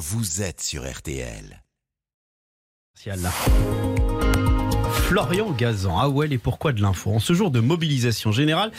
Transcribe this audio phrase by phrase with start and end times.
[0.00, 1.62] vous êtes sur RTL.
[5.10, 8.70] Florian Gazan, ah ouais, et pourquoi de l'info En ce jour de mobilisation générale,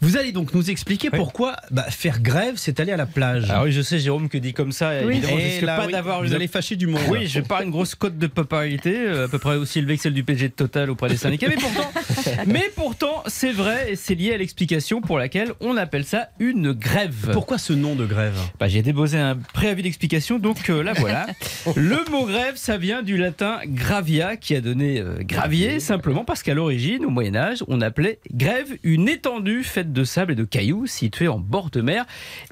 [0.00, 3.46] vous allez donc nous expliquer pourquoi bah, faire grève, c'est aller à la plage.
[3.50, 5.14] Ah oui, je sais, Jérôme, que dit comme ça, Oui.
[5.16, 7.00] évidemment, je Et risque là, pas oui, d'avoir vous une- allez fâcher du monde.
[7.08, 10.02] Oui, je pas une grosse cote de popularité, euh, à peu près aussi élevée que
[10.04, 11.90] celle du PG de Total auprès des syndicats, mais pourtant,
[12.46, 16.70] mais pourtant, c'est vrai et c'est lié à l'explication pour laquelle on appelle ça une
[16.70, 17.30] grève.
[17.32, 18.38] Pourquoi ce nom de grève?
[18.60, 21.26] Bah, J'ai déposé un préavis d'explication, donc euh, là voilà.
[21.74, 26.42] Le mot grève, ça vient du latin gravia, qui a donné euh, gravier, simplement parce
[26.42, 30.86] qu'à l'origine, au Moyen-Âge, on appelait grève une étendue faite de sable et de cailloux
[30.86, 32.04] située en bord de mer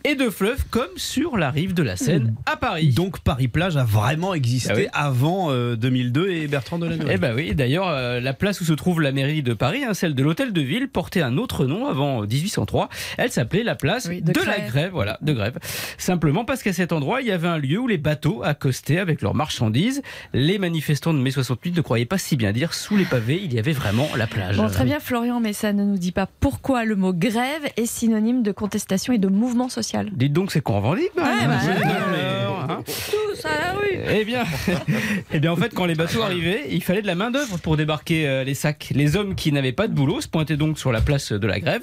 [0.05, 2.89] et de fleuves, comme sur la rive de la Seine à Paris.
[2.91, 4.87] Donc Paris-Plage a vraiment existé Ah oui.
[4.93, 7.11] avant euh, 2002 et Bertrand Delanoë.
[7.15, 9.95] Eh ben oui, d'ailleurs, euh, la place où se trouve la mairie de Paris, hein,
[9.95, 12.89] celle de l'hôtel de ville, portait un autre nom avant euh, 1803.
[13.19, 14.67] Elle s'appelait la place Oui, de, de la Grève.
[14.69, 15.59] grève, voilà, de grève.
[15.99, 19.23] Simplement parce qu'à cet endroit, il y avait un lieu où les bateaux accostaient avec
[19.23, 20.03] leurs marchandises.
[20.33, 23.59] Les manifestants de mai 68 ne croyaient pas si bien dire, sous les il y
[23.59, 24.57] avait vraiment la plage.
[24.57, 27.87] Bon, très bien, Florian, mais ça ne nous dit pas pourquoi le mot grève est
[27.87, 30.11] synonyme de contestation et de mouvement social.
[30.13, 31.59] Dites donc, c'est qu'on revendique Ouais, bah,
[32.69, 32.83] hein.
[34.11, 34.45] Eh bien,
[35.33, 37.77] eh bien, en fait, quand les bateaux arrivaient, il fallait de la main d'œuvre pour
[37.77, 38.91] débarquer euh, les sacs.
[38.95, 41.61] Les hommes qui n'avaient pas de boulot se pointaient donc sur la place de la
[41.61, 41.83] grève,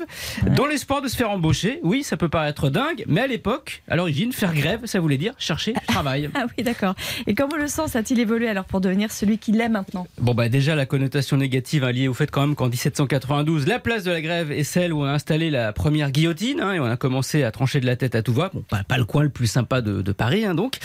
[0.56, 1.80] dans l'espoir de se faire embaucher.
[1.84, 5.34] Oui, ça peut paraître dingue, mais à l'époque, à l'origine, faire grève, ça voulait dire
[5.38, 6.30] chercher du travail.
[6.38, 6.96] Ah oui, d'accord.
[7.28, 10.06] Et comment le sens a-t-il évolué alors pour devenir celui qu'il est maintenant?
[10.20, 13.80] Bon bah déjà la connotation négative hein, liée au fait quand même qu'en 1792 la
[13.80, 16.80] place de la grève est celle où on a installé la première guillotine hein, et
[16.80, 18.52] on a commencé à trancher de la tête à tout va.
[18.54, 20.78] Bon pas, pas le coin le plus sympa de, de Paris hein, donc.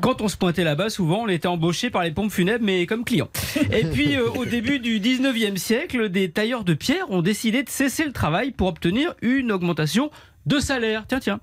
[0.00, 3.04] Quand on se pointait là-bas souvent on était embauché par les pompes funèbres mais comme
[3.04, 3.28] client.
[3.72, 7.68] Et puis euh, au début du 19e siècle des tailleurs de pierre ont décidé de
[7.68, 10.10] cesser le travail pour obtenir une augmentation
[10.46, 11.04] de salaire.
[11.06, 11.40] Tiens tiens.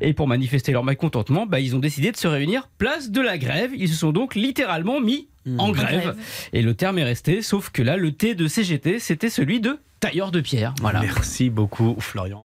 [0.00, 3.36] Et pour manifester leur mécontentement, bah, ils ont décidé de se réunir place de la
[3.36, 3.72] grève.
[3.76, 6.00] Ils se sont donc littéralement mis en grève.
[6.02, 6.16] grève.
[6.52, 9.78] Et le terme est resté, sauf que là, le T de CGT, c'était celui de
[10.00, 10.74] tailleur de pierre.
[10.80, 11.00] Voilà.
[11.00, 12.42] Merci beaucoup Florian.